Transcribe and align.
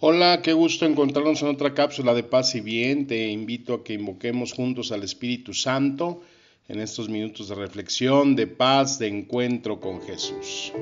Hola, 0.00 0.42
qué 0.42 0.52
gusto 0.52 0.86
encontrarnos 0.86 1.42
en 1.42 1.48
otra 1.48 1.74
cápsula 1.74 2.14
de 2.14 2.22
paz 2.22 2.54
y 2.54 2.60
bien. 2.60 3.08
Te 3.08 3.26
invito 3.30 3.74
a 3.74 3.82
que 3.82 3.94
invoquemos 3.94 4.52
juntos 4.52 4.92
al 4.92 5.02
Espíritu 5.02 5.52
Santo 5.52 6.22
en 6.68 6.78
estos 6.78 7.08
minutos 7.08 7.48
de 7.48 7.56
reflexión, 7.56 8.36
de 8.36 8.46
paz, 8.46 9.00
de 9.00 9.08
encuentro 9.08 9.80
con 9.80 10.00
Jesús. 10.00 10.72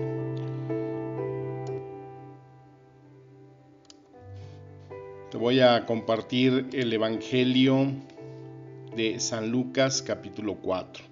Te 5.30 5.38
voy 5.38 5.60
a 5.60 5.86
compartir 5.86 6.66
el 6.74 6.92
Evangelio 6.92 7.86
de 8.94 9.18
San 9.18 9.50
Lucas 9.50 10.02
capítulo 10.02 10.56
4. 10.56 11.04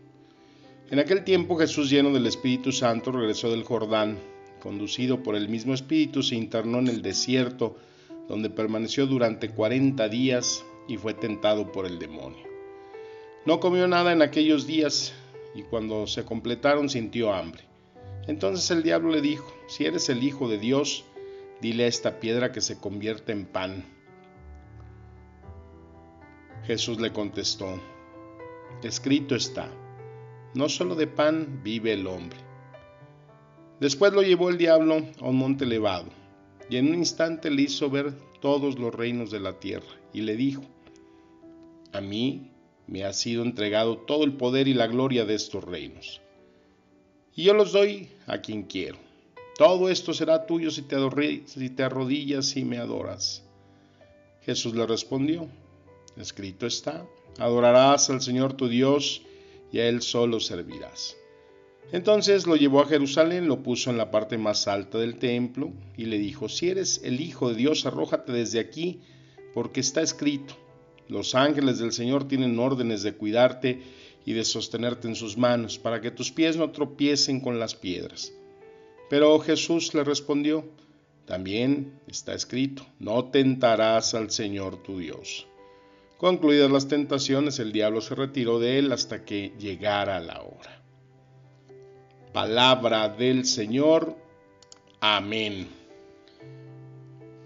En 0.90 0.98
aquel 0.98 1.24
tiempo 1.24 1.56
Jesús 1.56 1.88
lleno 1.88 2.12
del 2.12 2.26
Espíritu 2.26 2.70
Santo 2.70 3.12
regresó 3.12 3.50
del 3.50 3.64
Jordán. 3.64 4.18
Conducido 4.60 5.22
por 5.22 5.36
el 5.36 5.48
mismo 5.48 5.72
Espíritu 5.72 6.22
se 6.22 6.36
internó 6.36 6.80
en 6.80 6.88
el 6.88 7.00
desierto, 7.00 7.78
donde 8.28 8.50
permaneció 8.50 9.06
durante 9.06 9.50
cuarenta 9.50 10.08
días 10.08 10.64
y 10.88 10.96
fue 10.96 11.14
tentado 11.14 11.72
por 11.72 11.86
el 11.86 11.98
demonio. 11.98 12.44
No 13.46 13.60
comió 13.60 13.86
nada 13.86 14.12
en 14.12 14.22
aquellos 14.22 14.66
días 14.66 15.12
y 15.54 15.62
cuando 15.62 16.06
se 16.06 16.24
completaron 16.24 16.88
sintió 16.88 17.32
hambre. 17.32 17.64
Entonces 18.26 18.70
el 18.70 18.82
diablo 18.82 19.10
le 19.10 19.20
dijo, 19.20 19.52
si 19.68 19.84
eres 19.84 20.08
el 20.08 20.22
Hijo 20.22 20.48
de 20.48 20.58
Dios, 20.58 21.04
dile 21.60 21.84
a 21.84 21.88
esta 21.88 22.20
piedra 22.20 22.52
que 22.52 22.60
se 22.60 22.78
convierta 22.78 23.32
en 23.32 23.44
pan. 23.44 23.84
Jesús 26.66 26.98
le 26.98 27.12
contestó, 27.12 27.78
escrito 28.82 29.34
está, 29.34 29.68
no 30.54 30.70
solo 30.70 30.94
de 30.94 31.06
pan 31.06 31.60
vive 31.62 31.92
el 31.92 32.06
hombre. 32.06 32.38
Después 33.80 34.14
lo 34.14 34.22
llevó 34.22 34.48
el 34.48 34.56
diablo 34.56 35.02
a 35.20 35.28
un 35.28 35.36
monte 35.36 35.64
elevado, 35.64 36.06
y 36.70 36.76
en 36.76 36.88
un 36.88 36.94
instante 36.94 37.50
le 37.50 37.62
hizo 37.62 37.90
ver 37.90 38.12
todos 38.40 38.78
los 38.78 38.94
reinos 38.94 39.30
de 39.30 39.40
la 39.40 39.58
tierra, 39.58 39.88
y 40.12 40.22
le 40.22 40.36
dijo, 40.36 40.62
a 41.92 42.00
mí 42.00 42.50
me 42.86 43.04
ha 43.04 43.12
sido 43.12 43.42
entregado 43.42 43.98
todo 43.98 44.24
el 44.24 44.32
poder 44.32 44.68
y 44.68 44.74
la 44.74 44.86
gloria 44.86 45.24
de 45.24 45.34
estos 45.34 45.64
reinos. 45.64 46.20
Y 47.36 47.44
yo 47.44 47.54
los 47.54 47.72
doy 47.72 48.08
a 48.26 48.38
quien 48.38 48.62
quiero. 48.62 48.98
Todo 49.56 49.88
esto 49.88 50.12
será 50.12 50.46
tuyo 50.46 50.70
si 50.70 50.82
te, 50.82 50.96
si 51.46 51.70
te 51.70 51.82
arrodillas 51.82 52.56
y 52.56 52.64
me 52.64 52.78
adoras. 52.78 53.42
Jesús 54.42 54.74
le 54.74 54.86
respondió, 54.86 55.48
escrito 56.16 56.66
está, 56.66 57.06
adorarás 57.38 58.10
al 58.10 58.20
Señor 58.20 58.54
tu 58.54 58.68
Dios 58.68 59.22
y 59.72 59.78
a 59.78 59.88
Él 59.88 60.02
solo 60.02 60.40
servirás. 60.40 61.16
Entonces 61.92 62.46
lo 62.46 62.56
llevó 62.56 62.80
a 62.80 62.86
Jerusalén, 62.86 63.46
lo 63.46 63.62
puso 63.62 63.90
en 63.90 63.98
la 63.98 64.10
parte 64.10 64.38
más 64.38 64.66
alta 64.66 64.98
del 64.98 65.16
templo 65.16 65.72
y 65.96 66.06
le 66.06 66.18
dijo, 66.18 66.48
si 66.48 66.68
eres 66.68 67.00
el 67.04 67.20
Hijo 67.20 67.50
de 67.50 67.56
Dios, 67.56 67.86
arrójate 67.86 68.32
desde 68.32 68.58
aquí, 68.58 69.00
porque 69.52 69.80
está 69.80 70.02
escrito, 70.02 70.56
los 71.08 71.34
ángeles 71.34 71.78
del 71.78 71.92
Señor 71.92 72.26
tienen 72.26 72.58
órdenes 72.58 73.02
de 73.02 73.14
cuidarte 73.14 73.82
y 74.24 74.32
de 74.32 74.44
sostenerte 74.44 75.06
en 75.06 75.14
sus 75.14 75.36
manos, 75.36 75.78
para 75.78 76.00
que 76.00 76.10
tus 76.10 76.32
pies 76.32 76.56
no 76.56 76.70
tropiecen 76.70 77.40
con 77.40 77.58
las 77.60 77.74
piedras. 77.74 78.32
Pero 79.10 79.38
Jesús 79.38 79.94
le 79.94 80.02
respondió, 80.02 80.64
también 81.26 82.00
está 82.06 82.34
escrito, 82.34 82.86
no 82.98 83.26
tentarás 83.26 84.14
al 84.14 84.30
Señor 84.30 84.82
tu 84.82 84.98
Dios. 84.98 85.46
Concluidas 86.16 86.70
las 86.70 86.88
tentaciones, 86.88 87.58
el 87.58 87.72
diablo 87.72 88.00
se 88.00 88.14
retiró 88.14 88.58
de 88.58 88.78
él 88.78 88.92
hasta 88.92 89.24
que 89.24 89.52
llegara 89.58 90.20
la 90.20 90.40
hora. 90.42 90.83
Palabra 92.34 93.08
del 93.08 93.44
Señor. 93.44 94.16
Amén. 94.98 95.68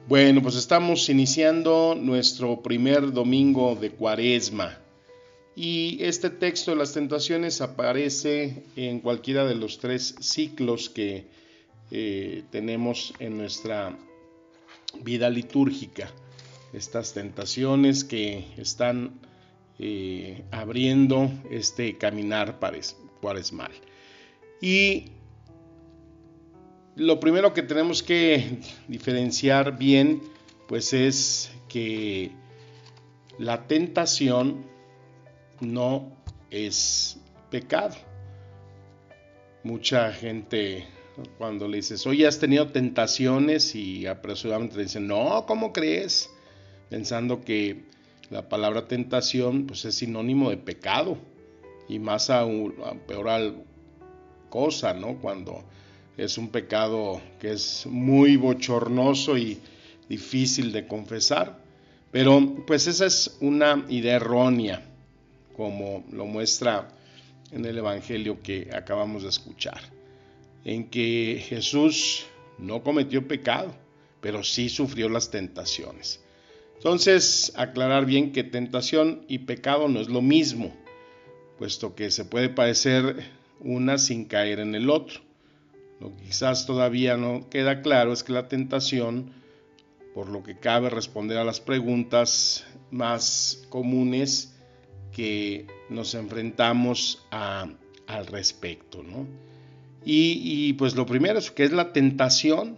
Bueno, 0.09 0.41
pues 0.41 0.57
estamos 0.57 1.11
iniciando 1.11 1.95
nuestro 1.95 2.63
primer 2.63 3.13
domingo 3.13 3.77
de 3.77 3.91
cuaresma. 3.91 4.79
Y 5.55 5.99
este 6.01 6.31
texto 6.31 6.71
de 6.71 6.79
las 6.79 6.95
tentaciones 6.95 7.61
aparece 7.61 8.65
en 8.77 9.01
cualquiera 9.01 9.45
de 9.45 9.57
los 9.57 9.79
tres 9.79 10.15
ciclos 10.21 10.89
que 10.89 11.27
eh, 11.91 12.45
tenemos 12.51 13.13
en 13.19 13.37
nuestra 13.37 13.95
vida 15.03 15.29
litúrgica. 15.29 16.11
Estas 16.73 17.13
tentaciones 17.13 18.05
que 18.05 18.47
están 18.57 19.21
eh, 19.79 20.45
abriendo 20.51 21.31
este 21.51 21.99
caminar 21.99 22.59
cuaresmal. 23.21 23.73
Y 24.61 25.13
lo 26.97 27.21
primero 27.21 27.55
que 27.55 27.63
tenemos 27.63 28.03
que 28.03 28.59
diferenciar 28.89 29.79
bien, 29.79 30.21
pues 30.67 30.93
es 30.93 31.51
que 31.69 32.33
la 33.39 33.67
tentación 33.67 34.65
no 35.61 36.13
es 36.51 37.21
pecado. 37.51 37.97
Mucha 39.63 40.13
gente 40.13 40.87
cuando 41.37 41.67
le 41.69 41.79
dices, 41.79 42.07
oye, 42.07 42.27
has 42.27 42.39
tenido 42.39 42.69
tentaciones 42.69 43.75
y 43.75 44.07
apresuradamente 44.07 44.81
dicen, 44.81 45.07
no, 45.07 45.45
¿cómo 45.47 45.73
crees? 45.73 46.31
Pensando 46.91 47.45
que 47.45 47.85
la 48.31 48.49
palabra 48.49 48.87
tentación 48.87 49.67
pues 49.67 49.85
es 49.85 49.97
sinónimo 49.97 50.51
de 50.51 50.59
pecado 50.59 51.19
y 51.89 51.99
más 51.99 52.31
aún 52.31 52.75
peor 53.07 53.29
cosa, 54.49 54.95
¿no? 54.95 55.19
Cuando 55.19 55.65
es 56.17 56.39
un 56.39 56.49
pecado 56.49 57.21
que 57.41 57.53
es 57.53 57.87
muy 57.87 58.37
bochornoso 58.37 59.39
y 59.39 59.59
difícil 60.09 60.73
de 60.73 60.87
confesar, 60.87 61.59
pero 62.11 62.65
pues 62.67 62.87
esa 62.87 63.07
es 63.07 63.37
una 63.41 63.85
idea 63.89 64.17
errónea, 64.17 64.83
como 65.57 66.05
lo 66.11 66.27
muestra 66.27 66.89
en 67.53 67.65
el 67.65 67.79
Evangelio 67.79 68.43
que 68.43 68.71
acabamos 68.75 69.23
de 69.23 69.29
escuchar, 69.29 69.81
en 70.65 70.89
que 70.89 71.43
Jesús 71.49 72.27
no 72.59 72.83
cometió 72.83 73.27
pecado, 73.29 73.75
pero 74.21 74.43
sí 74.43 74.69
sufrió 74.69 75.09
las 75.09 75.31
tentaciones. 75.31 76.21
Entonces, 76.77 77.53
aclarar 77.57 78.07
bien 78.07 78.33
que 78.33 78.45
tentación 78.45 79.25
y 79.29 79.39
pecado 79.41 79.89
no 79.89 80.01
es 80.01 80.09
lo 80.09 80.23
mismo, 80.23 80.75
puesto 81.59 81.95
que 81.95 82.11
se 82.11 82.25
puede 82.25 82.49
parecer 82.49 83.38
una 83.61 83.99
sin 83.99 84.25
caer 84.25 84.61
en 84.61 84.75
el 84.75 84.91
otro. 84.91 85.21
Lo 86.01 86.15
que 86.15 86.25
quizás 86.25 86.67
todavía 86.67 87.17
no 87.17 87.49
queda 87.51 87.83
claro 87.83 88.13
es 88.13 88.23
que 88.23 88.33
la 88.33 88.49
tentación, 88.49 89.33
por 90.15 90.29
lo 90.29 90.43
que 90.43 90.59
cabe 90.59 90.91
responder 90.91 91.39
a 91.39 91.45
las 91.45 91.61
preguntas 91.61 92.67
más 92.91 93.65
comunes 93.69 94.55
que 95.13 95.67
nos 95.89 96.15
enfrentamos 96.15 97.27
al 97.31 98.27
respecto, 98.27 99.03
¿no? 99.03 99.27
Y, 100.05 100.41
y, 100.45 100.73
pues 100.75 100.95
lo 100.95 101.07
primero 101.07 101.39
es 101.39 101.51
que 101.51 101.65
es 101.65 101.73
la 101.73 101.93
tentación, 101.93 102.77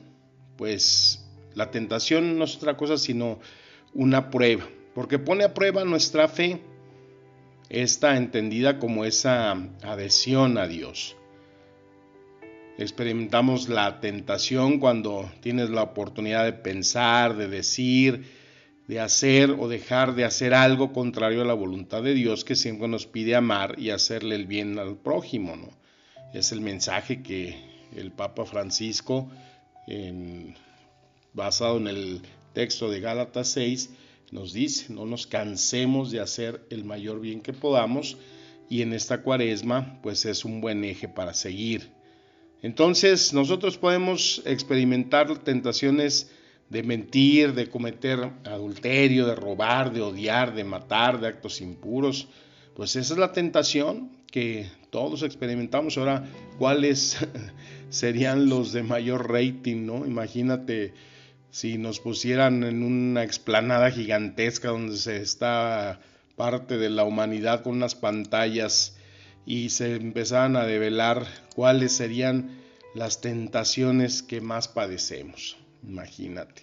pues 0.56 1.24
la 1.54 1.70
tentación 1.70 2.38
no 2.38 2.44
es 2.44 2.56
otra 2.56 2.76
cosa 2.76 2.96
sino 2.96 3.38
una 3.92 4.30
prueba, 4.30 4.66
porque 4.94 5.18
pone 5.18 5.44
a 5.44 5.52
prueba 5.52 5.84
nuestra 5.84 6.28
fe, 6.28 6.60
está 7.70 8.16
entendida 8.16 8.78
como 8.78 9.04
esa 9.04 9.52
adhesión 9.82 10.58
a 10.58 10.66
Dios. 10.66 11.16
Experimentamos 12.76 13.68
la 13.68 14.00
tentación 14.00 14.80
cuando 14.80 15.30
tienes 15.40 15.70
la 15.70 15.82
oportunidad 15.82 16.44
de 16.44 16.52
pensar, 16.52 17.36
de 17.36 17.46
decir, 17.46 18.24
de 18.88 18.98
hacer 18.98 19.50
o 19.50 19.68
dejar 19.68 20.14
de 20.14 20.24
hacer 20.24 20.52
algo 20.52 20.92
contrario 20.92 21.42
a 21.42 21.44
la 21.44 21.54
voluntad 21.54 22.02
de 22.02 22.14
Dios 22.14 22.44
que 22.44 22.56
siempre 22.56 22.88
nos 22.88 23.06
pide 23.06 23.36
amar 23.36 23.78
y 23.78 23.90
hacerle 23.90 24.34
el 24.34 24.46
bien 24.46 24.78
al 24.78 24.96
prójimo. 24.96 25.54
¿no? 25.54 25.70
Es 26.34 26.50
el 26.50 26.60
mensaje 26.60 27.22
que 27.22 27.56
el 27.94 28.10
Papa 28.10 28.46
Francisco, 28.46 29.30
basado 31.34 31.76
en 31.76 31.86
el 31.86 32.22
texto 32.52 32.90
de 32.90 33.00
Gálatas 33.00 33.48
6, 33.48 33.90
nos 34.30 34.52
dice, 34.52 34.92
no 34.92 35.06
nos 35.06 35.26
cansemos 35.26 36.10
de 36.10 36.20
hacer 36.20 36.64
el 36.70 36.84
mayor 36.84 37.20
bien 37.20 37.40
que 37.40 37.52
podamos 37.52 38.16
y 38.68 38.82
en 38.82 38.92
esta 38.92 39.22
cuaresma 39.22 39.98
pues 40.02 40.24
es 40.24 40.44
un 40.44 40.60
buen 40.60 40.84
eje 40.84 41.08
para 41.08 41.34
seguir. 41.34 41.90
Entonces 42.62 43.32
nosotros 43.32 43.78
podemos 43.78 44.42
experimentar 44.44 45.36
tentaciones 45.38 46.30
de 46.68 46.82
mentir, 46.84 47.54
de 47.54 47.68
cometer 47.68 48.30
adulterio, 48.44 49.26
de 49.26 49.34
robar, 49.34 49.92
de 49.92 50.02
odiar, 50.02 50.54
de 50.54 50.64
matar, 50.64 51.20
de 51.20 51.26
actos 51.26 51.60
impuros. 51.60 52.28
Pues 52.76 52.94
esa 52.94 53.14
es 53.14 53.18
la 53.18 53.32
tentación 53.32 54.12
que 54.30 54.70
todos 54.90 55.24
experimentamos. 55.24 55.98
Ahora, 55.98 56.28
¿cuáles 56.58 57.18
serían 57.90 58.48
los 58.48 58.72
de 58.72 58.84
mayor 58.84 59.32
rating? 59.32 59.84
¿no? 59.84 60.06
Imagínate 60.06 60.94
si 61.50 61.78
nos 61.78 62.00
pusieran 62.00 62.62
en 62.64 62.82
una 62.82 63.24
explanada 63.24 63.90
gigantesca 63.90 64.68
donde 64.68 64.96
se 64.96 65.20
está 65.20 66.00
parte 66.36 66.78
de 66.78 66.90
la 66.90 67.04
humanidad 67.04 67.62
con 67.62 67.76
unas 67.76 67.94
pantallas 67.94 68.96
y 69.46 69.70
se 69.70 69.96
empezaban 69.96 70.56
a 70.56 70.64
develar 70.64 71.26
cuáles 71.54 71.92
serían 71.92 72.60
las 72.94 73.20
tentaciones 73.20 74.22
que 74.22 74.40
más 74.40 74.68
padecemos, 74.68 75.56
imagínate, 75.82 76.62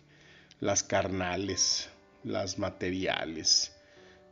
las 0.59 0.83
carnales, 0.83 1.89
las 2.23 2.59
materiales, 2.59 3.73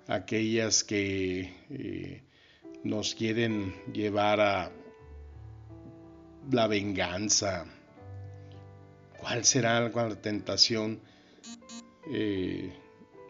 aquellas 0.07 0.83
que 0.83 1.53
eh, 1.69 2.23
nos 2.83 3.15
quieren 3.15 3.73
llevar 3.93 4.41
a 4.41 4.71
la 6.51 6.67
venganza. 6.67 7.65
¿Cuál 9.25 9.43
será 9.43 9.79
la 9.79 10.21
tentación 10.21 10.99
eh, 12.11 12.71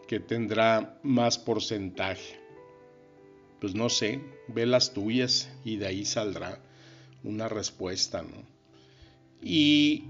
que 0.06 0.20
tendrá 0.20 1.00
más 1.02 1.38
porcentaje? 1.38 2.38
Pues 3.62 3.74
no 3.74 3.88
sé, 3.88 4.20
ve 4.46 4.66
las 4.66 4.92
tuyas 4.92 5.48
y 5.64 5.76
de 5.76 5.86
ahí 5.86 6.04
saldrá 6.04 6.58
una 7.24 7.48
respuesta, 7.48 8.20
¿no? 8.20 8.44
¿Y 9.40 10.04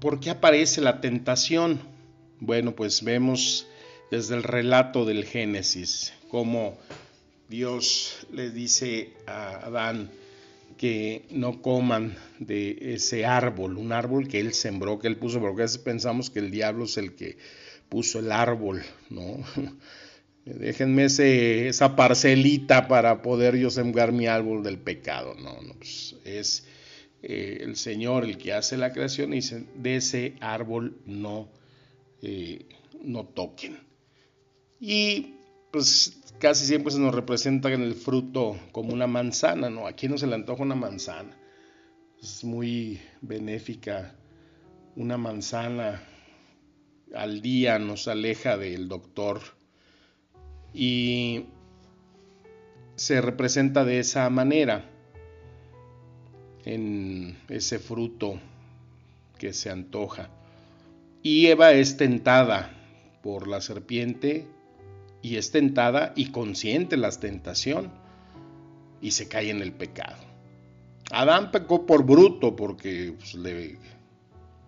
por 0.00 0.20
qué 0.20 0.28
aparece 0.28 0.82
la 0.82 1.00
tentación? 1.00 1.80
Bueno, 2.38 2.76
pues 2.76 3.02
vemos 3.02 3.66
desde 4.10 4.34
el 4.34 4.42
relato 4.42 5.06
del 5.06 5.24
Génesis 5.24 6.12
cómo 6.28 6.76
Dios 7.48 8.26
le 8.30 8.50
dice 8.50 9.14
a 9.26 9.64
Adán 9.64 10.10
que 10.76 11.26
no 11.30 11.62
coman 11.62 12.16
de 12.38 12.94
ese 12.94 13.24
árbol, 13.24 13.78
un 13.78 13.92
árbol 13.92 14.28
que 14.28 14.40
él 14.40 14.54
sembró, 14.54 14.98
que 14.98 15.08
él 15.08 15.16
puso, 15.16 15.40
porque 15.40 15.62
a 15.62 15.64
veces 15.64 15.78
pensamos 15.78 16.30
que 16.30 16.38
el 16.38 16.50
diablo 16.50 16.84
es 16.84 16.96
el 16.96 17.14
que 17.14 17.38
puso 17.88 18.18
el 18.18 18.32
árbol, 18.32 18.82
¿no? 19.10 19.38
Déjenme 20.44 21.04
esa 21.04 21.94
parcelita 21.94 22.88
para 22.88 23.22
poder 23.22 23.56
yo 23.56 23.70
sembrar 23.70 24.10
mi 24.10 24.26
árbol 24.26 24.64
del 24.64 24.78
pecado, 24.78 25.34
no, 25.36 25.62
no, 25.62 25.74
pues 25.74 26.16
es 26.24 26.66
eh, 27.22 27.58
el 27.60 27.76
Señor 27.76 28.24
el 28.24 28.38
que 28.38 28.52
hace 28.52 28.76
la 28.76 28.92
creación 28.92 29.32
y 29.32 29.36
dice, 29.36 29.64
de 29.76 29.96
ese 29.96 30.34
árbol 30.40 30.96
no, 31.06 31.48
eh, 32.22 32.66
no 33.04 33.24
toquen. 33.24 33.78
Y 34.80 35.36
pues 35.72 36.20
casi 36.38 36.66
siempre 36.66 36.92
se 36.92 37.00
nos 37.00 37.14
representa 37.14 37.72
en 37.72 37.82
el 37.82 37.94
fruto 37.94 38.56
como 38.72 38.92
una 38.92 39.06
manzana, 39.06 39.70
¿no? 39.70 39.86
Aquí 39.86 40.06
no 40.06 40.18
se 40.18 40.26
le 40.26 40.34
antoja 40.34 40.62
una 40.62 40.74
manzana. 40.74 41.36
Es 42.22 42.44
muy 42.44 43.00
benéfica. 43.22 44.14
Una 44.94 45.16
manzana 45.16 46.02
al 47.14 47.40
día 47.40 47.78
nos 47.78 48.06
aleja 48.06 48.58
del 48.58 48.88
doctor 48.88 49.40
y 50.74 51.46
se 52.94 53.20
representa 53.22 53.84
de 53.84 53.98
esa 54.00 54.28
manera 54.28 54.90
en 56.64 57.38
ese 57.48 57.78
fruto 57.78 58.38
que 59.38 59.54
se 59.54 59.70
antoja. 59.70 60.28
Y 61.22 61.46
Eva 61.46 61.72
es 61.72 61.96
tentada 61.96 62.70
por 63.22 63.48
la 63.48 63.60
serpiente 63.60 64.46
y 65.22 65.36
es 65.36 65.50
tentada 65.50 66.12
y 66.16 66.26
consciente 66.26 66.96
la 66.96 67.10
tentación 67.10 67.92
y 69.00 69.12
se 69.12 69.28
cae 69.28 69.50
en 69.50 69.62
el 69.62 69.72
pecado. 69.72 70.22
Adán 71.10 71.50
pecó 71.50 71.86
por 71.86 72.04
bruto 72.04 72.56
porque 72.56 73.14
pues, 73.18 73.34
le 73.34 73.78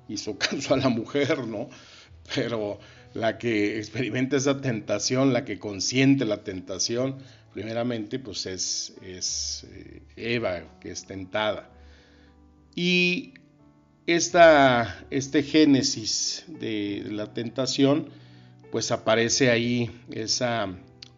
hizo 0.08 0.38
caso 0.38 0.74
a 0.74 0.76
la 0.76 0.88
mujer, 0.88 1.46
¿no? 1.46 1.68
Pero 2.34 2.78
la 3.14 3.38
que 3.38 3.78
experimenta 3.78 4.36
esa 4.36 4.60
tentación, 4.60 5.32
la 5.32 5.44
que 5.44 5.58
consiente 5.58 6.24
la 6.24 6.42
tentación, 6.42 7.18
primeramente 7.52 8.18
pues 8.18 8.46
es, 8.46 8.94
es 9.02 9.66
eh, 9.72 10.02
Eva 10.16 10.78
que 10.80 10.90
es 10.90 11.04
tentada. 11.04 11.70
Y 12.74 13.34
esta, 14.06 15.06
este 15.10 15.42
génesis 15.42 16.44
de 16.48 17.04
la 17.10 17.32
tentación 17.32 18.10
pues 18.74 18.90
aparece 18.90 19.52
ahí 19.52 19.88
esa 20.10 20.66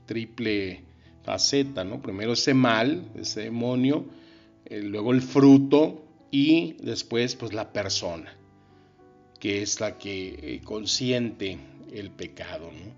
triple 0.04 0.82
faceta, 1.22 1.84
¿no? 1.84 2.02
Primero 2.02 2.34
ese 2.34 2.52
mal, 2.52 3.10
ese 3.14 3.44
demonio, 3.44 4.04
eh, 4.66 4.82
luego 4.82 5.14
el 5.14 5.22
fruto 5.22 6.04
y 6.30 6.74
después 6.82 7.34
pues 7.34 7.54
la 7.54 7.72
persona, 7.72 8.36
que 9.40 9.62
es 9.62 9.80
la 9.80 9.96
que 9.96 10.38
eh, 10.38 10.60
consiente 10.64 11.56
el 11.90 12.10
pecado, 12.10 12.70
¿no? 12.72 12.92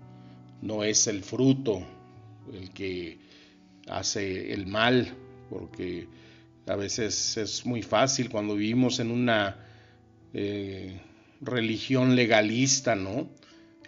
No 0.61 0.83
es 0.83 1.07
el 1.07 1.23
fruto 1.23 1.81
el 2.51 2.71
que 2.71 3.17
hace 3.87 4.51
el 4.51 4.67
mal, 4.67 5.07
porque 5.49 6.09
a 6.67 6.75
veces 6.75 7.37
es 7.37 7.65
muy 7.65 7.81
fácil 7.81 8.29
cuando 8.29 8.55
vivimos 8.55 8.99
en 8.99 9.11
una 9.11 9.55
eh, 10.33 10.99
religión 11.39 12.17
legalista, 12.17 12.93
¿no? 12.95 13.29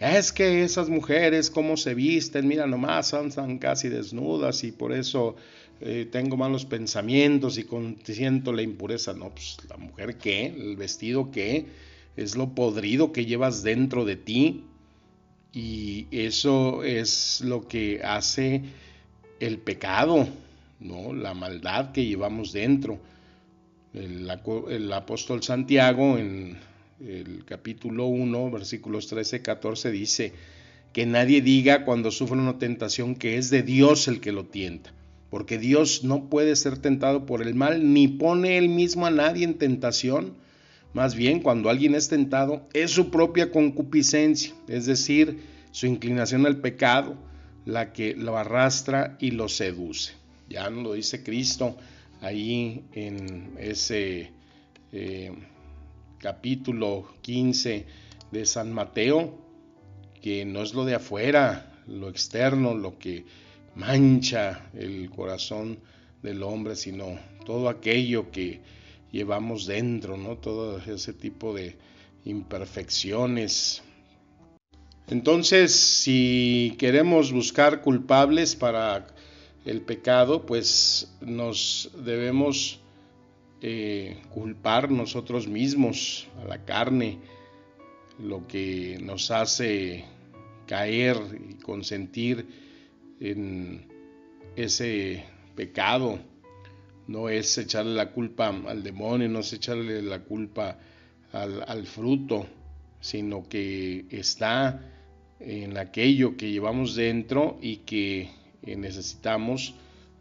Es 0.02 0.32
que 0.32 0.64
esas 0.64 0.90
mujeres, 0.90 1.52
cómo 1.52 1.78
se 1.78 1.94
visten, 1.94 2.48
mira 2.48 2.66
nomás, 2.66 3.14
están 3.14 3.60
casi 3.60 3.88
desnudas 3.88 4.64
y 4.64 4.72
por 4.72 4.94
eso 4.94 5.36
eh, 5.80 6.08
tengo 6.12 6.38
malos 6.38 6.66
pensamientos 6.66 7.60
y 7.60 7.68
siento 8.04 8.52
la 8.52 8.64
impureza. 8.64 9.14
No, 9.14 9.30
pues 9.30 9.58
la 9.70 9.78
mujer 9.78 10.18
qué, 10.18 10.48
el 10.48 10.76
vestido 10.76 11.30
qué, 11.30 11.68
es 12.18 12.36
lo 12.36 12.56
podrido 12.56 13.12
que 13.12 13.28
llevas 13.28 13.62
dentro 13.62 14.04
de 14.04 14.16
ti 14.16 14.64
y 15.54 16.08
eso 16.10 16.84
es 16.84 17.42
lo 17.42 17.68
que 17.68 18.02
hace 18.04 18.64
el 19.40 19.60
pecado, 19.60 20.28
¿no? 20.80 21.14
La 21.14 21.36
maldad 21.36 21.92
que 21.92 22.08
llevamos 22.08 22.54
dentro. 22.54 23.00
El 23.94 24.92
apóstol 24.94 25.44
Santiago 25.44 26.18
en 26.18 26.58
el 27.08 27.46
capítulo 27.46 28.06
1, 28.08 28.52
versículos 28.52 29.08
13, 29.08 29.42
14 29.42 29.92
dice, 29.92 30.34
que 30.94 31.06
nadie 31.06 31.42
diga 31.42 31.86
cuando 31.86 32.12
sufre 32.12 32.38
una 32.38 32.60
tentación 32.60 33.16
que 33.16 33.38
es 33.38 33.50
de 33.50 33.64
Dios 33.64 34.08
el 34.08 34.20
que 34.20 34.32
lo 34.32 34.46
tienta, 34.46 34.94
porque 35.30 35.58
Dios 35.58 36.04
no 36.04 36.30
puede 36.30 36.56
ser 36.56 36.78
tentado 36.78 37.26
por 37.26 37.42
el 37.42 37.56
mal, 37.56 37.94
ni 37.94 38.08
pone 38.08 38.58
él 38.58 38.70
mismo 38.70 39.06
a 39.06 39.12
nadie 39.12 39.46
en 39.46 39.58
tentación. 39.58 40.34
Más 40.94 41.16
bien, 41.16 41.40
cuando 41.40 41.70
alguien 41.70 41.96
es 41.96 42.10
tentado, 42.10 42.68
es 42.74 42.92
su 42.92 43.12
propia 43.12 43.50
concupiscencia, 43.50 44.54
es 44.68 44.86
decir, 44.86 45.40
su 45.72 45.88
inclinación 45.88 46.46
al 46.46 46.58
pecado, 46.58 47.16
la 47.66 47.94
que 47.94 48.14
lo 48.14 48.38
arrastra 48.38 49.16
y 49.20 49.32
lo 49.32 49.48
seduce. 49.48 50.14
Ya 50.50 50.70
lo 50.70 50.94
dice 50.94 51.24
Cristo 51.24 51.78
ahí 52.20 52.84
en 52.92 53.54
ese 53.58 54.32
eh, 54.92 55.32
capítulo 56.22 57.08
15 57.24 57.86
de 58.32 58.46
San 58.46 58.72
Mateo, 58.72 59.34
que 60.22 60.46
no 60.46 60.62
es 60.62 60.74
lo 60.74 60.86
de 60.86 60.96
afuera, 60.96 61.82
lo 61.88 62.10
externo, 62.10 62.76
lo 62.76 63.00
que 63.00 63.26
mancha 63.76 64.70
el 64.74 65.10
corazón 65.10 65.80
del 66.22 66.44
hombre, 66.44 66.76
sino 66.76 67.18
todo 67.46 67.70
aquello 67.70 68.30
que 68.30 68.62
llevamos 69.12 69.66
dentro, 69.66 70.16
¿no? 70.16 70.38
Todo 70.38 70.78
ese 70.78 71.14
tipo 71.14 71.54
de 71.54 71.76
imperfecciones. 72.24 73.82
Entonces, 75.08 75.74
si 75.74 76.76
queremos 76.78 77.32
buscar 77.32 77.82
culpables 77.82 78.56
para 78.56 79.08
el 79.66 79.82
pecado, 79.82 80.46
pues 80.46 81.12
nos 81.20 81.90
debemos 82.06 82.80
eh, 83.64 84.18
culpar 84.34 84.90
nosotros 84.90 85.48
mismos 85.48 86.28
a 86.42 86.48
la 86.48 86.66
carne, 86.66 87.20
lo 88.18 88.48
que 88.48 88.98
nos 89.02 89.30
hace 89.30 90.06
caer 90.66 91.18
y 91.50 91.62
consentir 91.62 92.48
en 93.20 93.88
ese 94.56 95.26
pecado. 95.56 96.20
No 97.08 97.30
es 97.30 97.56
echarle 97.58 97.94
la 97.94 98.12
culpa 98.12 98.48
al 98.50 98.82
demonio, 98.82 99.30
no 99.30 99.40
es 99.40 99.54
echarle 99.54 100.02
la 100.02 100.24
culpa 100.24 100.80
al, 101.32 101.64
al 101.68 101.86
fruto, 101.86 102.48
sino 103.00 103.48
que 103.48 104.06
está 104.10 104.92
en 105.40 105.78
aquello 105.78 106.36
que 106.36 106.52
llevamos 106.52 106.96
dentro 106.96 107.60
y 107.62 107.78
que 107.78 108.30
necesitamos 108.64 109.76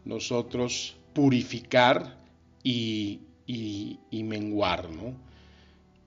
nosotros 0.05 0.95
purificar 1.13 2.17
y 2.63 3.21
y, 3.47 4.23
menguar, 4.23 4.89
¿no? 4.89 5.13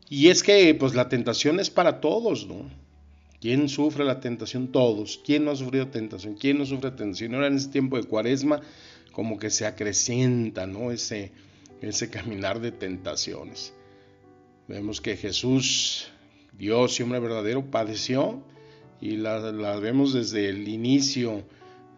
Y 0.09 0.29
es 0.29 0.43
que 0.43 0.75
pues 0.75 0.95
la 0.95 1.09
tentación 1.09 1.61
es 1.61 1.71
para 1.71 2.01
todos, 2.01 2.47
¿no? 2.47 2.69
¿Quién 3.41 3.69
sufre 3.69 4.05
la 4.05 4.21
tentación? 4.21 4.69
Todos. 4.69 5.21
¿Quién 5.25 5.45
no 5.45 5.51
ha 5.51 5.57
sufrido 5.57 5.89
tentación? 5.89 6.35
¿Quién 6.35 6.59
no 6.59 6.67
sufre 6.67 6.91
tentación? 6.91 7.35
Ahora 7.35 7.49
en 7.49 7.57
este 7.57 7.73
tiempo 7.73 7.97
de 7.97 8.05
cuaresma 8.05 8.61
como 9.13 9.39
que 9.39 9.51
se 9.51 9.67
acrecienta, 9.67 10.67
¿no? 10.67 10.91
Ese, 10.91 11.33
ese 11.81 12.11
caminar 12.11 12.61
de 12.61 12.73
tentaciones. 12.73 13.75
Vemos 14.67 15.01
que 15.01 15.17
Jesús, 15.17 16.09
Dios 16.57 16.99
y 16.99 17.03
hombre 17.03 17.21
verdadero, 17.21 17.71
padeció 17.71 18.43
y 19.01 19.17
la, 19.17 19.39
vemos 19.79 20.15
desde 20.15 20.49
el 20.49 20.67
inicio, 20.69 21.45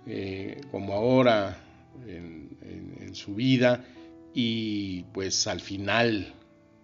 eh, 0.06 0.60
como 0.72 0.94
ahora 0.94 1.62
en 2.06 3.14
su 3.14 3.34
vida, 3.34 3.84
y 4.38 5.04
pues 5.14 5.46
al 5.46 5.60
final 5.60 6.34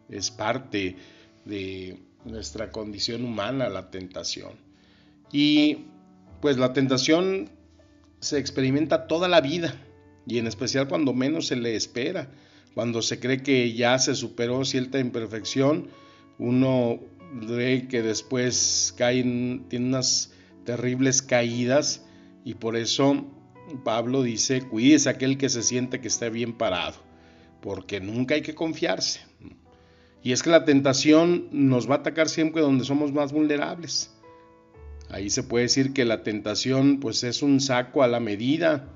es 0.08 0.30
parte 0.30 0.96
de 1.44 1.98
nuestra 2.24 2.70
condición 2.70 3.26
humana 3.26 3.68
la 3.68 3.90
tentación. 3.90 4.52
Y 5.30 5.84
pues 6.40 6.56
la 6.56 6.72
tentación 6.72 7.50
se 8.20 8.38
experimenta 8.38 9.06
toda 9.06 9.28
la 9.28 9.42
vida 9.42 9.74
y 10.26 10.38
en 10.38 10.46
especial 10.46 10.88
cuando 10.88 11.12
menos 11.12 11.48
se 11.48 11.56
le 11.56 11.76
espera, 11.76 12.30
cuando 12.72 13.02
se 13.02 13.20
cree 13.20 13.42
que 13.42 13.74
ya 13.74 13.98
se 13.98 14.14
superó 14.14 14.64
cierta 14.64 14.98
imperfección, 14.98 15.88
uno 16.38 17.00
ve 17.34 17.86
que 17.86 18.00
después 18.00 18.94
caen, 18.96 19.66
tiene 19.68 19.88
unas 19.88 20.32
terribles 20.64 21.20
caídas 21.20 22.06
y 22.46 22.54
por 22.54 22.76
eso 22.76 23.26
Pablo 23.84 24.22
dice, 24.22 24.62
cuídese 24.62 25.10
aquel 25.10 25.36
que 25.36 25.50
se 25.50 25.62
siente 25.62 26.00
que 26.00 26.08
está 26.08 26.30
bien 26.30 26.54
parado, 26.56 27.11
porque 27.62 28.00
nunca 28.00 28.34
hay 28.34 28.42
que 28.42 28.54
confiarse. 28.54 29.20
Y 30.22 30.32
es 30.32 30.42
que 30.42 30.50
la 30.50 30.66
tentación 30.66 31.48
nos 31.52 31.88
va 31.88 31.94
a 31.94 31.98
atacar 31.98 32.28
siempre 32.28 32.60
donde 32.60 32.84
somos 32.84 33.12
más 33.12 33.32
vulnerables. 33.32 34.12
Ahí 35.08 35.30
se 35.30 35.42
puede 35.42 35.64
decir 35.64 35.92
que 35.92 36.04
la 36.04 36.22
tentación 36.22 37.00
pues 37.00 37.24
es 37.24 37.42
un 37.42 37.60
saco 37.60 38.02
a 38.02 38.08
la 38.08 38.20
medida, 38.20 38.88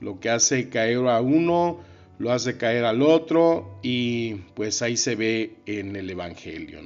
lo 0.00 0.20
que 0.20 0.30
hace 0.30 0.68
caer 0.68 1.06
a 1.08 1.20
uno, 1.20 1.80
lo 2.18 2.32
hace 2.32 2.56
caer 2.56 2.84
al 2.84 3.02
otro 3.02 3.78
y 3.82 4.34
pues 4.54 4.82
ahí 4.82 4.96
se 4.96 5.14
ve 5.14 5.56
en 5.66 5.96
el 5.96 6.10
Evangelio. 6.10 6.80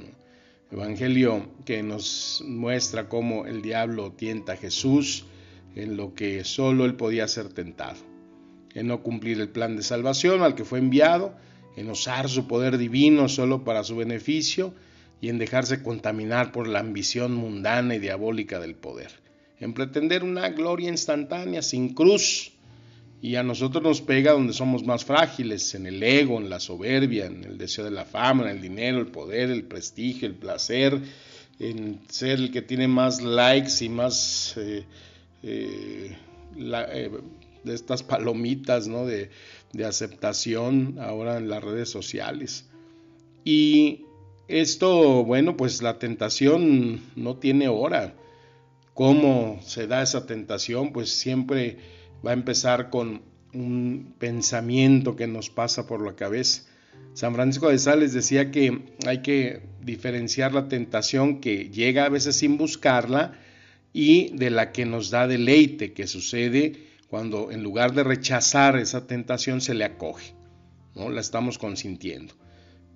Evangelio 0.71 1.47
que 1.65 1.83
nos 1.83 2.43
muestra 2.45 3.07
cómo 3.07 3.45
el 3.45 3.61
diablo 3.61 4.11
tienta 4.11 4.53
a 4.53 4.57
Jesús 4.57 5.25
en 5.75 5.95
lo 5.95 6.13
que 6.13 6.43
solo 6.43 6.85
él 6.85 6.95
podía 6.95 7.27
ser 7.27 7.49
tentado, 7.49 7.97
en 8.73 8.87
no 8.87 9.01
cumplir 9.01 9.39
el 9.39 9.49
plan 9.49 9.75
de 9.75 9.83
salvación 9.83 10.41
al 10.41 10.55
que 10.55 10.65
fue 10.65 10.79
enviado, 10.79 11.35
en 11.75 11.89
usar 11.89 12.27
su 12.27 12.47
poder 12.47 12.77
divino 12.77 13.29
solo 13.29 13.63
para 13.63 13.83
su 13.83 13.95
beneficio 13.95 14.73
y 15.21 15.29
en 15.29 15.37
dejarse 15.37 15.83
contaminar 15.83 16.51
por 16.51 16.67
la 16.67 16.79
ambición 16.79 17.33
mundana 17.33 17.95
y 17.95 17.99
diabólica 17.99 18.59
del 18.59 18.75
poder, 18.75 19.11
en 19.59 19.73
pretender 19.73 20.23
una 20.23 20.49
gloria 20.49 20.89
instantánea 20.89 21.61
sin 21.61 21.93
cruz. 21.93 22.53
Y 23.19 23.35
a 23.35 23.41
nosotros 23.41 23.83
nos 23.83 24.01
pega 24.01 24.33
donde 24.33 24.53
somos 24.53 24.85
más 24.85 25.03
frágiles, 25.03 25.73
en 25.73 25.87
el 25.87 26.03
ego, 26.03 26.39
en 26.39 26.51
la 26.51 26.59
soberbia, 26.59 27.25
en 27.25 27.43
el 27.43 27.57
deseo 27.57 27.83
de 27.83 27.89
la 27.89 28.05
fama, 28.05 28.43
en 28.43 28.57
el 28.57 28.61
dinero, 28.61 28.99
el 28.99 29.07
poder, 29.07 29.49
el 29.49 29.63
prestigio, 29.63 30.27
el 30.27 30.35
placer, 30.35 31.01
en 31.59 31.99
ser 32.09 32.37
el 32.37 32.51
que 32.51 32.61
tiene 32.61 32.87
más 32.87 33.21
likes 33.21 33.83
y 33.83 33.89
más 33.89 34.53
eh, 34.57 34.83
eh, 35.41 36.15
eh, 36.55 37.11
de 37.63 37.75
estas 37.75 38.03
palomitas 38.03 38.87
¿no? 38.87 39.05
de, 39.05 39.29
de 39.73 39.85
aceptación 39.85 40.97
ahora 40.99 41.37
en 41.37 41.49
las 41.49 41.63
redes 41.63 41.89
sociales. 41.89 42.65
Y 43.43 44.05
esto, 44.47 45.23
bueno, 45.23 45.57
pues 45.57 45.81
la 45.81 45.99
tentación 45.99 47.01
no 47.15 47.37
tiene 47.37 47.67
hora. 47.67 48.15
¿Cómo 48.93 49.59
se 49.61 49.87
da 49.87 50.01
esa 50.01 50.25
tentación? 50.25 50.91
Pues 50.91 51.09
siempre 51.11 51.77
va 52.25 52.31
a 52.31 52.33
empezar 52.33 52.89
con 52.89 53.21
un 53.53 54.13
pensamiento 54.17 55.15
que 55.15 55.27
nos 55.27 55.49
pasa 55.49 55.85
por 55.85 56.03
la 56.05 56.15
cabeza. 56.15 56.63
San 57.13 57.33
Francisco 57.33 57.69
de 57.69 57.79
Sales 57.79 58.13
decía 58.13 58.51
que 58.51 58.81
hay 59.05 59.21
que 59.21 59.61
diferenciar 59.81 60.53
la 60.53 60.67
tentación 60.67 61.41
que 61.41 61.69
llega 61.69 62.05
a 62.05 62.09
veces 62.09 62.35
sin 62.35 62.57
buscarla 62.57 63.33
y 63.93 64.35
de 64.37 64.49
la 64.49 64.71
que 64.71 64.85
nos 64.85 65.09
da 65.09 65.27
deleite, 65.27 65.93
que 65.93 66.07
sucede 66.07 66.73
cuando 67.09 67.51
en 67.51 67.63
lugar 67.63 67.93
de 67.93 68.03
rechazar 68.03 68.77
esa 68.77 69.07
tentación 69.07 69.61
se 69.61 69.73
le 69.73 69.85
acoge, 69.85 70.33
¿no? 70.95 71.09
La 71.09 71.21
estamos 71.21 71.57
consintiendo. 71.57 72.33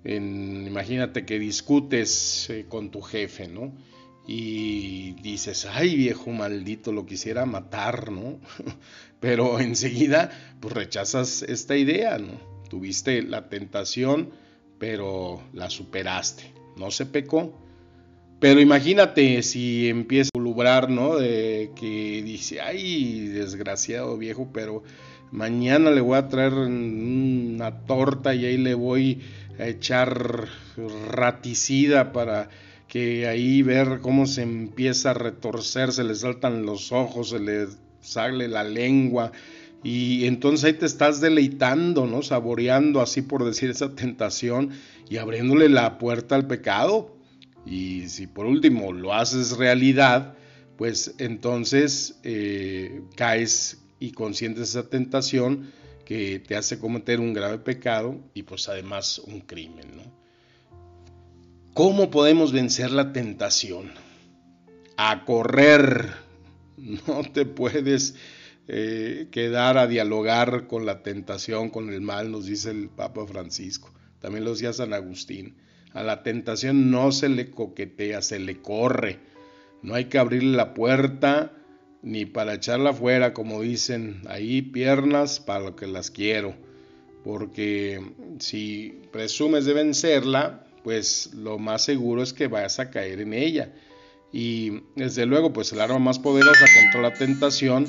imagínate 0.04 1.24
que 1.24 1.38
discutes 1.38 2.50
eh, 2.50 2.66
con 2.68 2.90
tu 2.90 3.00
jefe, 3.00 3.48
¿no? 3.48 3.72
Y 4.26 5.12
dices, 5.22 5.66
ay 5.66 5.96
viejo 5.96 6.30
maldito, 6.30 6.92
lo 6.92 7.06
quisiera 7.06 7.46
matar, 7.46 8.12
¿no? 8.12 8.38
Pero 9.20 9.60
enseguida, 9.60 10.30
pues 10.60 10.74
rechazas 10.74 11.42
esta 11.42 11.76
idea, 11.76 12.18
¿no? 12.18 12.40
Tuviste 12.68 13.22
la 13.22 13.48
tentación, 13.48 14.30
pero 14.78 15.42
la 15.52 15.68
superaste. 15.68 16.54
No 16.76 16.90
se 16.90 17.04
pecó, 17.04 17.52
pero 18.42 18.60
imagínate 18.60 19.40
si 19.44 19.88
empieza 19.88 20.30
a 20.34 20.40
lubrar, 20.40 20.90
¿no? 20.90 21.14
De 21.14 21.70
que 21.76 22.24
dice, 22.24 22.60
ay, 22.60 23.28
desgraciado 23.28 24.18
viejo, 24.18 24.48
pero 24.52 24.82
mañana 25.30 25.92
le 25.92 26.00
voy 26.00 26.18
a 26.18 26.26
traer 26.26 26.52
una 26.54 27.84
torta 27.86 28.34
y 28.34 28.44
ahí 28.44 28.56
le 28.56 28.74
voy 28.74 29.20
a 29.60 29.68
echar 29.68 30.48
raticida 31.08 32.12
para 32.12 32.48
que 32.88 33.28
ahí 33.28 33.62
ver 33.62 34.00
cómo 34.00 34.26
se 34.26 34.42
empieza 34.42 35.10
a 35.12 35.14
retorcer, 35.14 35.92
se 35.92 36.02
le 36.02 36.16
saltan 36.16 36.66
los 36.66 36.90
ojos, 36.90 37.28
se 37.28 37.38
le 37.38 37.68
sale 38.00 38.48
la 38.48 38.64
lengua. 38.64 39.30
Y 39.84 40.26
entonces 40.26 40.64
ahí 40.64 40.72
te 40.72 40.86
estás 40.86 41.20
deleitando, 41.20 42.08
¿no? 42.08 42.22
Saboreando, 42.22 43.00
así 43.02 43.22
por 43.22 43.44
decir, 43.44 43.70
esa 43.70 43.94
tentación 43.94 44.70
y 45.08 45.18
abriéndole 45.18 45.68
la 45.68 45.96
puerta 45.98 46.34
al 46.34 46.48
pecado. 46.48 47.21
Y 47.64 48.08
si 48.08 48.26
por 48.26 48.46
último 48.46 48.92
lo 48.92 49.14
haces 49.14 49.56
realidad, 49.56 50.34
pues 50.76 51.14
entonces 51.18 52.18
eh, 52.24 53.02
caes 53.16 53.78
y 54.00 54.12
consientes 54.12 54.70
esa 54.70 54.88
tentación 54.88 55.70
que 56.04 56.40
te 56.40 56.56
hace 56.56 56.78
cometer 56.78 57.20
un 57.20 57.32
grave 57.32 57.58
pecado 57.58 58.20
y 58.34 58.42
pues 58.42 58.68
además 58.68 59.20
un 59.20 59.40
crimen. 59.40 59.86
¿Cómo 61.74 62.10
podemos 62.10 62.52
vencer 62.52 62.90
la 62.90 63.12
tentación? 63.12 63.92
A 64.96 65.24
correr. 65.24 66.10
No 67.06 67.22
te 67.32 67.46
puedes 67.46 68.16
eh, 68.66 69.28
quedar 69.30 69.78
a 69.78 69.86
dialogar 69.86 70.66
con 70.66 70.84
la 70.84 71.02
tentación, 71.02 71.70
con 71.70 71.92
el 71.92 72.00
mal, 72.00 72.32
nos 72.32 72.46
dice 72.46 72.70
el 72.70 72.88
Papa 72.88 73.24
Francisco. 73.26 73.92
También 74.18 74.44
lo 74.44 74.50
decía 74.50 74.72
San 74.72 74.92
Agustín. 74.92 75.56
A 75.94 76.02
la 76.02 76.22
tentación 76.22 76.90
no 76.90 77.12
se 77.12 77.28
le 77.28 77.50
coquetea, 77.50 78.22
se 78.22 78.38
le 78.38 78.60
corre. 78.60 79.18
No 79.82 79.94
hay 79.94 80.06
que 80.06 80.18
abrirle 80.18 80.56
la 80.56 80.74
puerta 80.74 81.52
ni 82.02 82.26
para 82.26 82.54
echarla 82.54 82.92
fuera, 82.92 83.32
como 83.32 83.62
dicen 83.62 84.22
ahí, 84.26 84.62
piernas 84.62 85.40
para 85.40 85.60
lo 85.64 85.76
que 85.76 85.86
las 85.86 86.10
quiero. 86.10 86.54
Porque 87.24 88.00
si 88.40 89.00
presumes 89.12 89.64
de 89.64 89.74
vencerla, 89.74 90.66
pues 90.82 91.32
lo 91.34 91.58
más 91.58 91.82
seguro 91.84 92.22
es 92.22 92.32
que 92.32 92.48
vayas 92.48 92.80
a 92.80 92.90
caer 92.90 93.20
en 93.20 93.32
ella. 93.34 93.72
Y 94.32 94.82
desde 94.96 95.26
luego, 95.26 95.52
pues 95.52 95.72
el 95.72 95.80
arma 95.80 95.98
más 95.98 96.18
poderosa 96.18 96.64
contra 96.80 97.02
la 97.02 97.14
tentación, 97.14 97.86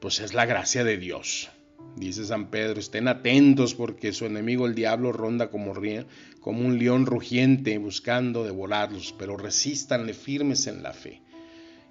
pues 0.00 0.20
es 0.20 0.34
la 0.34 0.46
gracia 0.46 0.82
de 0.82 0.96
Dios. 0.96 1.50
Dice 1.96 2.24
San 2.24 2.50
Pedro, 2.50 2.80
estén 2.80 3.06
atentos 3.06 3.74
porque 3.74 4.12
su 4.12 4.26
enemigo 4.26 4.66
el 4.66 4.74
diablo 4.74 5.12
ronda 5.12 5.50
como, 5.50 5.74
como 6.40 6.66
un 6.66 6.78
león 6.78 7.06
rugiente 7.06 7.78
buscando 7.78 8.44
devorarlos, 8.44 9.14
pero 9.16 9.36
resístanle 9.36 10.12
firmes 10.12 10.66
en 10.66 10.82
la 10.82 10.92
fe. 10.92 11.22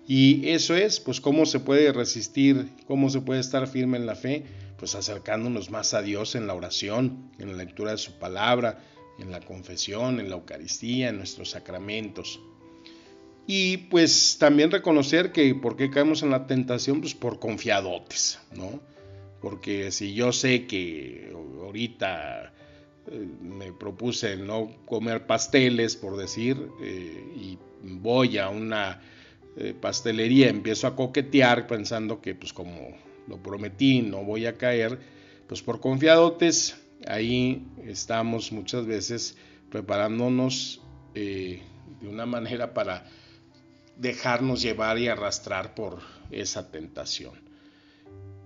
Y 0.05 0.49
eso 0.49 0.75
es, 0.75 0.99
pues, 0.99 1.21
cómo 1.21 1.45
se 1.45 1.61
puede 1.61 1.93
resistir, 1.93 2.69
cómo 2.87 3.09
se 3.09 3.21
puede 3.21 3.39
estar 3.39 3.67
firme 3.67 3.97
en 3.97 4.05
la 4.05 4.15
fe, 4.15 4.43
pues 4.77 4.95
acercándonos 4.95 5.71
más 5.71 5.93
a 5.93 6.01
Dios 6.01 6.35
en 6.35 6.47
la 6.47 6.53
oración, 6.53 7.31
en 7.39 7.51
la 7.51 7.63
lectura 7.63 7.91
de 7.91 7.97
su 7.97 8.19
palabra, 8.19 8.83
en 9.17 9.31
la 9.31 9.39
confesión, 9.39 10.19
en 10.19 10.29
la 10.29 10.35
Eucaristía, 10.35 11.09
en 11.09 11.17
nuestros 11.17 11.51
sacramentos. 11.51 12.41
Y 13.47 13.77
pues 13.77 14.37
también 14.39 14.71
reconocer 14.71 15.31
que 15.31 15.55
por 15.55 15.77
qué 15.77 15.89
caemos 15.89 16.23
en 16.23 16.31
la 16.31 16.47
tentación, 16.47 16.99
pues 16.99 17.13
por 17.13 17.39
confiadotes, 17.39 18.39
¿no? 18.55 18.81
Porque 19.43 19.91
si 19.91 20.13
yo 20.13 20.31
sé 20.31 20.67
que 20.67 21.29
ahorita 21.61 22.53
eh, 23.11 23.27
me 23.41 23.73
propuse 23.73 24.37
no 24.37 24.71
comer 24.85 25.27
pasteles, 25.27 25.97
por 25.97 26.15
decir, 26.15 26.69
eh, 26.81 27.25
y 27.35 27.57
voy 27.81 28.37
a 28.37 28.47
una 28.47 29.01
eh, 29.57 29.75
pastelería, 29.79 30.47
empiezo 30.47 30.87
a 30.87 30.95
coquetear 30.95 31.67
pensando 31.67 32.21
que 32.21 32.35
pues 32.35 32.53
como 32.53 32.95
lo 33.27 33.43
prometí, 33.43 34.01
no 34.01 34.23
voy 34.23 34.45
a 34.45 34.57
caer, 34.57 34.97
pues 35.45 35.61
por 35.61 35.81
confiadotes, 35.81 36.77
ahí 37.05 37.67
estamos 37.83 38.53
muchas 38.53 38.85
veces 38.85 39.35
preparándonos 39.69 40.81
de 41.13 41.61
una 42.01 42.25
manera 42.25 42.73
para 42.73 43.05
dejarnos 43.97 44.61
llevar 44.61 44.97
y 44.99 45.09
arrastrar 45.09 45.75
por 45.75 45.99
esa 46.31 46.71
tentación. 46.71 47.43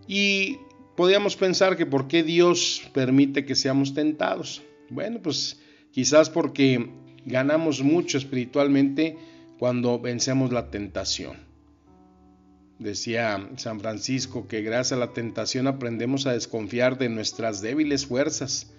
Y 0.07 0.57
podríamos 0.97 1.35
pensar 1.35 1.77
que 1.77 1.85
por 1.85 2.07
qué 2.07 2.23
Dios 2.23 2.89
permite 2.91 3.45
que 3.45 3.55
seamos 3.55 3.93
tentados. 3.93 4.63
Bueno, 4.89 5.21
pues 5.21 5.61
quizás 5.91 6.31
porque 6.31 6.89
ganamos 7.23 7.83
mucho 7.83 8.17
espiritualmente 8.17 9.15
cuando 9.59 9.99
vencemos 9.99 10.51
la 10.51 10.71
tentación. 10.71 11.37
Decía 12.79 13.47
San 13.57 13.79
Francisco 13.79 14.47
que 14.47 14.63
gracias 14.63 14.93
a 14.93 14.99
la 14.99 15.13
tentación 15.13 15.67
aprendemos 15.67 16.25
a 16.25 16.33
desconfiar 16.33 16.97
de 16.97 17.09
nuestras 17.09 17.61
débiles 17.61 18.07
fuerzas 18.07 18.71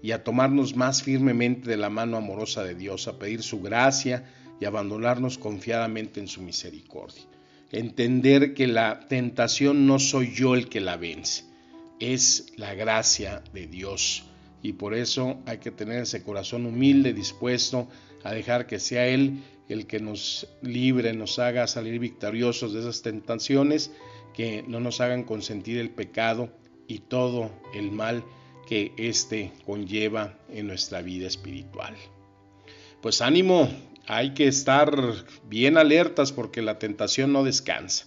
y 0.00 0.12
a 0.12 0.22
tomarnos 0.22 0.76
más 0.76 1.02
firmemente 1.02 1.68
de 1.68 1.76
la 1.76 1.90
mano 1.90 2.16
amorosa 2.16 2.62
de 2.62 2.76
Dios, 2.76 3.08
a 3.08 3.18
pedir 3.18 3.42
su 3.42 3.60
gracia 3.60 4.24
y 4.60 4.64
abandonarnos 4.64 5.38
confiadamente 5.38 6.20
en 6.20 6.28
su 6.28 6.40
misericordia. 6.40 7.22
Entender 7.72 8.54
que 8.54 8.68
la 8.68 9.08
tentación 9.08 9.88
no 9.88 9.98
soy 9.98 10.32
yo 10.32 10.54
el 10.54 10.68
que 10.68 10.80
la 10.80 10.96
vence, 10.96 11.53
es 12.12 12.52
la 12.56 12.74
gracia 12.74 13.42
de 13.52 13.66
Dios. 13.66 14.24
Y 14.62 14.74
por 14.74 14.94
eso 14.94 15.38
hay 15.46 15.58
que 15.58 15.70
tener 15.70 16.02
ese 16.02 16.22
corazón 16.22 16.66
humilde, 16.66 17.12
dispuesto 17.12 17.88
a 18.22 18.32
dejar 18.32 18.66
que 18.66 18.78
sea 18.78 19.06
Él 19.06 19.42
el 19.68 19.86
que 19.86 20.00
nos 20.00 20.46
libre, 20.62 21.12
nos 21.14 21.38
haga 21.38 21.66
salir 21.66 21.98
victoriosos 21.98 22.72
de 22.72 22.80
esas 22.80 23.02
tentaciones, 23.02 23.90
que 24.34 24.64
no 24.66 24.80
nos 24.80 25.00
hagan 25.00 25.24
consentir 25.24 25.78
el 25.78 25.90
pecado 25.90 26.50
y 26.86 26.98
todo 26.98 27.50
el 27.74 27.90
mal 27.90 28.24
que 28.66 28.92
éste 28.96 29.52
conlleva 29.64 30.38
en 30.50 30.66
nuestra 30.66 31.02
vida 31.02 31.26
espiritual. 31.26 31.94
Pues 33.00 33.20
ánimo, 33.20 33.68
hay 34.06 34.34
que 34.34 34.46
estar 34.46 34.94
bien 35.48 35.76
alertas 35.76 36.32
porque 36.32 36.62
la 36.62 36.78
tentación 36.78 37.32
no 37.32 37.44
descansa. 37.44 38.06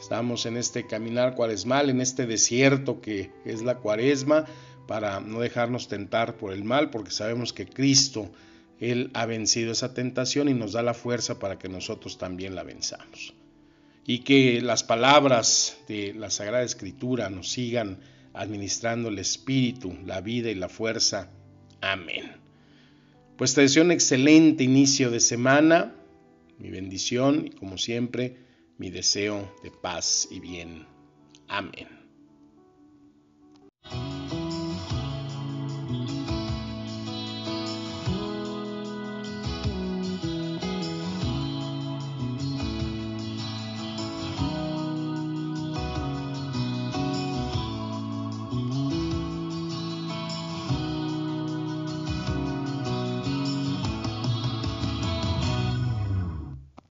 Estamos 0.00 0.46
en 0.46 0.56
este 0.56 0.86
caminar 0.86 1.34
cuaresmal, 1.34 1.90
en 1.90 2.00
este 2.00 2.26
desierto 2.26 3.02
que 3.02 3.30
es 3.44 3.60
la 3.60 3.76
cuaresma, 3.76 4.46
para 4.86 5.20
no 5.20 5.40
dejarnos 5.40 5.88
tentar 5.88 6.38
por 6.38 6.52
el 6.52 6.64
mal, 6.64 6.88
porque 6.88 7.10
sabemos 7.10 7.52
que 7.52 7.66
Cristo, 7.66 8.30
Él 8.80 9.10
ha 9.12 9.26
vencido 9.26 9.72
esa 9.72 9.92
tentación 9.92 10.48
y 10.48 10.54
nos 10.54 10.72
da 10.72 10.82
la 10.82 10.94
fuerza 10.94 11.38
para 11.38 11.58
que 11.58 11.68
nosotros 11.68 12.16
también 12.16 12.54
la 12.54 12.62
venzamos. 12.62 13.34
Y 14.06 14.20
que 14.20 14.62
las 14.62 14.82
palabras 14.82 15.76
de 15.86 16.14
la 16.14 16.30
Sagrada 16.30 16.64
Escritura 16.64 17.28
nos 17.28 17.50
sigan 17.50 18.00
administrando 18.32 19.10
el 19.10 19.18
espíritu, 19.18 19.94
la 20.06 20.22
vida 20.22 20.50
y 20.50 20.54
la 20.54 20.70
fuerza. 20.70 21.30
Amén. 21.82 22.32
Pues 23.36 23.52
te 23.52 23.60
deseo 23.60 23.84
un 23.84 23.92
excelente 23.92 24.64
inicio 24.64 25.10
de 25.10 25.20
semana, 25.20 25.94
mi 26.58 26.70
bendición 26.70 27.48
y 27.48 27.50
como 27.50 27.76
siempre 27.76 28.49
mi 28.80 28.90
deseo 28.90 29.46
de 29.62 29.70
paz 29.70 30.26
y 30.30 30.40
bien. 30.40 30.86
Amén. 31.48 31.99